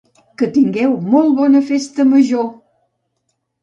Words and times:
que 0.41 0.47
tingueu 0.55 0.95
molt 1.13 1.39
bona 1.43 1.63
Festa 1.71 2.09
Major! 2.17 2.53